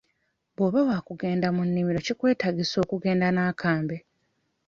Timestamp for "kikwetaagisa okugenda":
2.05-3.27